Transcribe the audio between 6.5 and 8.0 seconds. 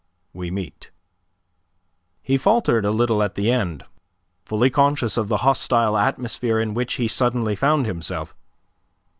in which he suddenly found